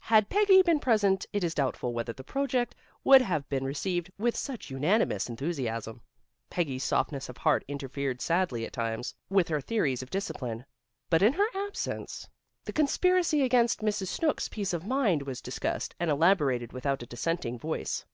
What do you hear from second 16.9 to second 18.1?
a dissenting voice.